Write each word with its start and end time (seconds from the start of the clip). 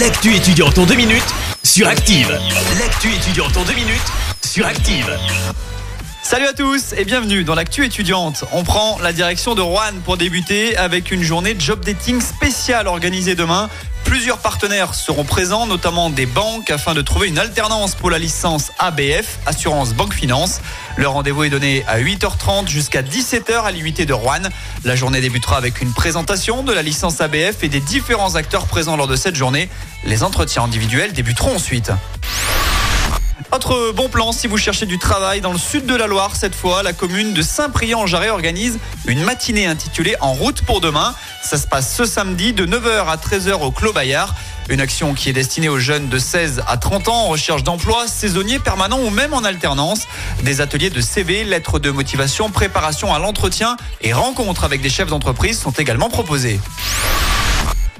L'actu 0.00 0.34
étudiante 0.34 0.76
en 0.78 0.86
deux 0.86 0.96
minutes 0.96 1.22
sur 1.62 1.86
Active. 1.86 2.28
L'actu 2.80 3.12
étudiante 3.12 3.56
en 3.56 3.62
deux 3.62 3.74
minutes 3.74 4.12
sur 4.44 4.66
Active. 4.66 5.16
Salut 6.20 6.46
à 6.46 6.52
tous 6.52 6.94
et 6.96 7.04
bienvenue 7.04 7.44
dans 7.44 7.54
l'actu 7.54 7.84
étudiante. 7.84 8.44
On 8.52 8.64
prend 8.64 8.98
la 8.98 9.12
direction 9.12 9.54
de 9.54 9.60
Rouen 9.60 9.92
pour 10.04 10.16
débuter 10.16 10.76
avec 10.76 11.12
une 11.12 11.22
journée 11.22 11.54
job 11.56 11.84
dating 11.84 12.20
spéciale 12.20 12.88
organisée 12.88 13.36
demain. 13.36 13.70
Plusieurs 14.14 14.38
partenaires 14.38 14.94
seront 14.94 15.24
présents, 15.24 15.66
notamment 15.66 16.08
des 16.08 16.24
banques, 16.24 16.70
afin 16.70 16.94
de 16.94 17.02
trouver 17.02 17.26
une 17.26 17.38
alternance 17.40 17.96
pour 17.96 18.10
la 18.10 18.20
licence 18.20 18.70
ABF, 18.78 19.40
Assurance 19.44 19.92
Banque 19.92 20.14
Finance. 20.14 20.60
Le 20.94 21.08
rendez-vous 21.08 21.42
est 21.42 21.50
donné 21.50 21.84
à 21.88 21.98
8h30 21.98 22.68
jusqu'à 22.68 23.02
17h 23.02 23.64
à 23.64 23.72
l'unité 23.72 24.06
de 24.06 24.12
Rouen. 24.12 24.42
La 24.84 24.94
journée 24.94 25.20
débutera 25.20 25.56
avec 25.56 25.82
une 25.82 25.92
présentation 25.92 26.62
de 26.62 26.72
la 26.72 26.82
licence 26.82 27.20
ABF 27.20 27.64
et 27.64 27.68
des 27.68 27.80
différents 27.80 28.36
acteurs 28.36 28.66
présents 28.66 28.96
lors 28.96 29.08
de 29.08 29.16
cette 29.16 29.34
journée. 29.34 29.68
Les 30.04 30.22
entretiens 30.22 30.62
individuels 30.62 31.12
débuteront 31.12 31.56
ensuite. 31.56 31.90
Autre 33.50 33.92
bon 33.92 34.08
plan 34.08 34.32
si 34.32 34.46
vous 34.46 34.58
cherchez 34.58 34.86
du 34.86 34.98
travail 34.98 35.40
dans 35.40 35.52
le 35.52 35.58
sud 35.58 35.86
de 35.86 35.94
la 35.94 36.06
Loire 36.06 36.34
cette 36.34 36.54
fois, 36.54 36.82
la 36.82 36.92
commune 36.92 37.34
de 37.34 37.42
Saint-Priant-en-Jarret 37.42 38.30
organise 38.30 38.78
une 39.06 39.22
matinée 39.22 39.66
intitulée 39.66 40.14
En 40.20 40.32
route 40.32 40.62
pour 40.62 40.80
demain. 40.80 41.14
Ça 41.44 41.58
se 41.58 41.66
passe 41.66 41.94
ce 41.94 42.06
samedi 42.06 42.54
de 42.54 42.64
9h 42.64 43.06
à 43.06 43.16
13h 43.16 43.52
au 43.60 43.70
Clos 43.70 43.92
Bayard. 43.92 44.34
Une 44.70 44.80
action 44.80 45.12
qui 45.12 45.28
est 45.28 45.34
destinée 45.34 45.68
aux 45.68 45.78
jeunes 45.78 46.08
de 46.08 46.16
16 46.16 46.62
à 46.66 46.78
30 46.78 47.08
ans 47.08 47.24
en 47.24 47.28
recherche 47.28 47.62
d'emploi, 47.62 48.08
saisonniers, 48.08 48.58
permanents 48.58 48.98
ou 48.98 49.10
même 49.10 49.34
en 49.34 49.44
alternance. 49.44 50.08
Des 50.42 50.62
ateliers 50.62 50.88
de 50.88 51.02
CV, 51.02 51.44
lettres 51.44 51.78
de 51.78 51.90
motivation, 51.90 52.48
préparation 52.48 53.12
à 53.12 53.18
l'entretien 53.18 53.76
et 54.00 54.14
rencontres 54.14 54.64
avec 54.64 54.80
des 54.80 54.88
chefs 54.88 55.08
d'entreprise 55.08 55.60
sont 55.60 55.72
également 55.72 56.08
proposés. 56.08 56.58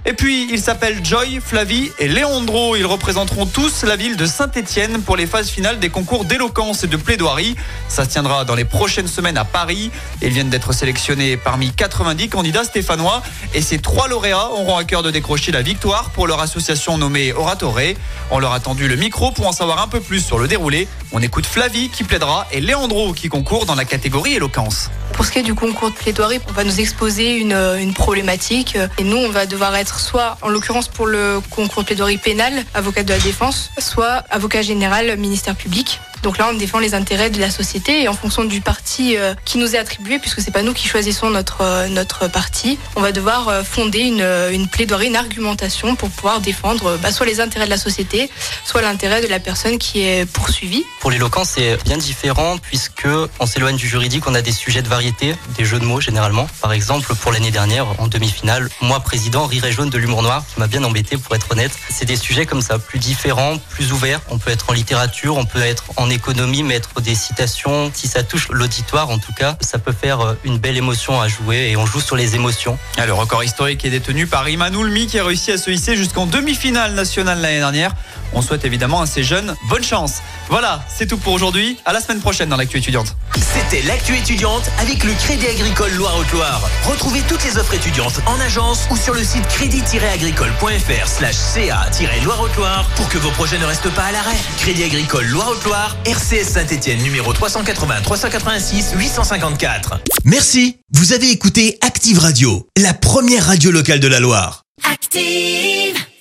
Et 0.06 0.12
puis, 0.12 0.48
ils 0.52 0.60
s'appellent 0.60 1.02
Joy, 1.02 1.40
Flavie 1.42 1.90
et 1.98 2.08
Léandro. 2.08 2.76
Ils 2.76 2.84
représenteront 2.84 3.46
tous 3.46 3.84
la 3.84 3.96
ville 3.96 4.18
de 4.18 4.26
Saint-Étienne 4.26 5.00
pour 5.00 5.16
les 5.16 5.26
phases 5.26 5.48
finales 5.48 5.78
des 5.78 5.88
concours 5.88 6.26
d'éloquence 6.26 6.84
et 6.84 6.88
de 6.88 6.98
plaidoirie. 6.98 7.56
Ça 7.88 8.04
se 8.04 8.10
tiendra 8.10 8.44
dans 8.44 8.54
les 8.54 8.66
prochaines 8.66 9.08
semaines 9.08 9.38
à 9.38 9.46
Paris. 9.46 9.90
Ils 10.20 10.28
viennent 10.28 10.50
d'être 10.50 10.74
sélectionnés 10.74 11.38
parmi 11.38 11.70
90 11.72 12.28
candidats 12.28 12.64
stéphanois. 12.64 13.22
Et 13.54 13.62
ces 13.62 13.78
trois 13.78 14.06
lauréats 14.06 14.50
auront 14.50 14.76
à 14.76 14.84
cœur 14.84 15.02
de 15.02 15.10
décrocher 15.10 15.52
la 15.52 15.62
victoire 15.62 16.10
pour 16.10 16.26
leur 16.26 16.40
association 16.40 16.98
nommée 16.98 17.32
Oratoré. 17.32 17.96
On 18.30 18.40
leur 18.40 18.52
a 18.52 18.60
tendu 18.60 18.88
le 18.88 18.96
micro 18.96 19.30
pour 19.30 19.46
en 19.46 19.52
savoir 19.52 19.82
un 19.82 19.88
peu 19.88 20.00
plus 20.00 20.20
sur 20.20 20.38
le 20.38 20.48
déroulé. 20.48 20.86
On 21.12 21.22
écoute 21.22 21.46
Flavie 21.46 21.88
qui 21.88 22.04
plaidera 22.04 22.46
et 22.52 22.60
Léandro 22.60 23.14
qui 23.14 23.30
concourt 23.30 23.64
dans 23.64 23.74
la 23.74 23.86
catégorie 23.86 24.34
éloquence. 24.34 24.90
Pour 25.14 25.24
ce 25.24 25.30
qui 25.30 25.38
est 25.38 25.42
du 25.42 25.54
concours 25.54 25.90
de 25.90 25.94
plaidoirie, 25.94 26.40
on 26.48 26.52
va 26.52 26.64
nous 26.64 26.80
exposer 26.80 27.38
une, 27.38 27.54
une 27.54 27.94
problématique 27.94 28.76
et 28.98 29.04
nous, 29.04 29.16
on 29.16 29.30
va 29.30 29.46
devoir 29.46 29.74
être 29.76 29.93
soit, 30.00 30.36
en 30.42 30.48
l'occurrence 30.48 30.88
pour 30.88 31.06
le 31.06 31.40
concours 31.50 31.84
plaidoirie 31.84 32.18
pénal, 32.18 32.52
avocat 32.74 33.02
de 33.02 33.10
la 33.10 33.18
défense, 33.18 33.70
soit 33.78 34.24
avocat 34.30 34.62
général, 34.62 35.16
ministère 35.16 35.56
public. 35.56 36.00
Donc 36.24 36.38
là, 36.38 36.48
on 36.50 36.54
défend 36.54 36.78
les 36.78 36.94
intérêts 36.94 37.28
de 37.28 37.38
la 37.38 37.50
société 37.50 38.02
et 38.02 38.08
en 38.08 38.14
fonction 38.14 38.44
du 38.46 38.62
parti 38.62 39.14
euh, 39.18 39.34
qui 39.44 39.58
nous 39.58 39.76
est 39.76 39.78
attribué, 39.78 40.18
puisque 40.18 40.40
c'est 40.40 40.50
pas 40.50 40.62
nous 40.62 40.72
qui 40.72 40.88
choisissons 40.88 41.28
notre 41.28 41.60
euh, 41.60 41.86
notre 41.88 42.28
parti, 42.28 42.78
on 42.96 43.02
va 43.02 43.12
devoir 43.12 43.48
euh, 43.48 43.62
fonder 43.62 43.98
une, 43.98 44.26
une 44.50 44.66
plaidoirie, 44.66 45.08
une 45.08 45.16
argumentation 45.16 45.96
pour 45.96 46.08
pouvoir 46.08 46.40
défendre 46.40 46.96
bah, 47.02 47.12
soit 47.12 47.26
les 47.26 47.42
intérêts 47.42 47.66
de 47.66 47.70
la 47.70 47.76
société, 47.76 48.30
soit 48.64 48.80
l'intérêt 48.80 49.20
de 49.20 49.26
la 49.26 49.38
personne 49.38 49.76
qui 49.76 50.00
est 50.00 50.24
poursuivie. 50.24 50.82
Pour 51.00 51.10
l'éloquence, 51.10 51.50
c'est 51.56 51.76
bien 51.84 51.98
différent 51.98 52.56
puisque 52.56 53.06
on 53.38 53.44
s'éloigne 53.44 53.76
du 53.76 53.86
juridique, 53.86 54.26
on 54.26 54.34
a 54.34 54.40
des 54.40 54.52
sujets 54.52 54.80
de 54.80 54.88
variété, 54.88 55.36
des 55.58 55.66
jeux 55.66 55.78
de 55.78 55.84
mots 55.84 56.00
généralement. 56.00 56.48
Par 56.62 56.72
exemple, 56.72 57.14
pour 57.16 57.32
l'année 57.32 57.50
dernière, 57.50 58.00
en 58.00 58.06
demi-finale, 58.06 58.70
moi 58.80 59.00
président 59.00 59.44
rirait 59.44 59.72
jaune 59.72 59.90
de 59.90 59.98
l'humour 59.98 60.22
noir, 60.22 60.42
qui 60.54 60.58
m'a 60.58 60.68
bien 60.68 60.84
embêté 60.84 61.18
pour 61.18 61.34
être 61.34 61.50
honnête. 61.50 61.72
C'est 61.90 62.06
des 62.06 62.16
sujets 62.16 62.46
comme 62.46 62.62
ça, 62.62 62.78
plus 62.78 62.98
différents, 62.98 63.58
plus 63.68 63.92
ouverts. 63.92 64.22
On 64.30 64.38
peut 64.38 64.50
être 64.50 64.70
en 64.70 64.72
littérature, 64.72 65.36
on 65.36 65.44
peut 65.44 65.60
être 65.60 65.84
en 65.96 66.08
économie, 66.14 66.62
mettre 66.62 67.00
des 67.00 67.14
citations. 67.14 67.90
Si 67.92 68.08
ça 68.08 68.22
touche 68.22 68.48
l'auditoire, 68.50 69.10
en 69.10 69.18
tout 69.18 69.32
cas, 69.32 69.56
ça 69.60 69.78
peut 69.78 69.92
faire 69.92 70.20
euh, 70.20 70.34
une 70.44 70.58
belle 70.58 70.76
émotion 70.76 71.20
à 71.20 71.28
jouer 71.28 71.70
et 71.70 71.76
on 71.76 71.84
joue 71.84 72.00
sur 72.00 72.16
les 72.16 72.34
émotions. 72.34 72.78
Ah, 72.96 73.06
le 73.06 73.12
record 73.12 73.44
historique 73.44 73.84
est 73.84 73.90
détenu 73.90 74.26
par 74.26 74.48
Iman 74.48 74.74
Oulmi 74.74 75.06
qui 75.06 75.18
a 75.18 75.24
réussi 75.24 75.52
à 75.52 75.58
se 75.58 75.70
hisser 75.70 75.96
jusqu'en 75.96 76.26
demi-finale 76.26 76.94
nationale 76.94 77.40
l'année 77.40 77.58
dernière. 77.58 77.94
On 78.32 78.42
souhaite 78.42 78.64
évidemment 78.64 79.00
à 79.00 79.06
ces 79.06 79.22
jeunes 79.22 79.54
bonne 79.68 79.84
chance. 79.84 80.22
Voilà, 80.48 80.84
c'est 80.88 81.06
tout 81.06 81.16
pour 81.16 81.32
aujourd'hui. 81.32 81.78
À 81.84 81.92
la 81.92 82.00
semaine 82.00 82.20
prochaine 82.20 82.48
dans 82.48 82.56
l'actu 82.56 82.78
étudiante. 82.78 83.16
C'était 83.36 83.82
l'actu 83.82 84.16
étudiante 84.16 84.70
avec 84.78 85.04
le 85.04 85.12
Crédit 85.14 85.46
Agricole 85.46 85.92
Loire-Haute-Loire. 85.92 86.60
Retrouvez 86.84 87.20
toutes 87.28 87.44
les 87.44 87.56
offres 87.56 87.74
étudiantes 87.74 88.20
en 88.26 88.38
agence 88.40 88.86
ou 88.90 88.96
sur 88.96 89.14
le 89.14 89.24
site 89.24 89.46
crédit-agricole.fr 89.48 91.08
slash 91.08 91.36
ca-loire-haute-Loire 91.36 92.86
pour 92.96 93.08
que 93.08 93.18
vos 93.18 93.30
projets 93.30 93.58
ne 93.58 93.64
restent 93.64 93.90
pas 93.90 94.04
à 94.04 94.12
l'arrêt. 94.12 94.36
Crédit 94.58 94.84
Agricole 94.84 95.26
Loire-Haute-Loire, 95.26 95.96
RCS 96.06 96.52
Saint-Etienne 96.52 97.02
numéro 97.02 97.32
380 97.32 98.02
386 98.02 98.92
854. 98.96 100.00
Merci. 100.24 100.76
Vous 100.92 101.14
avez 101.14 101.30
écouté 101.30 101.78
Active 101.80 102.18
Radio, 102.18 102.68
la 102.76 102.92
première 102.92 103.46
radio 103.46 103.70
locale 103.70 104.00
de 104.00 104.08
la 104.08 104.20
Loire. 104.20 104.64
Active. 104.90 106.04